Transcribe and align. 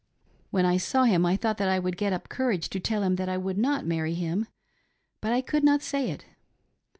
When 0.49 0.65
I 0.65 0.77
saw 0.77 1.03
him 1.03 1.27
I 1.27 1.35
thought 1.35 1.57
that 1.59 1.69
I 1.69 1.77
would 1.77 1.95
get 1.95 2.11
up 2.11 2.27
courage 2.27 2.71
to 2.71 2.79
tell 2.79 3.03
him 3.03 3.17
that 3.17 3.29
I 3.29 3.37
would 3.37 3.59
not 3.59 3.85
marry 3.85 4.15
him, 4.15 4.47
but 5.21 5.31
I 5.31 5.41
could 5.41 5.63
not 5.63 5.83
say 5.83 6.09
it. 6.09 6.25